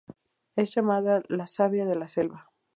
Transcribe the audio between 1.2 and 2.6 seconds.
la savia de la selva.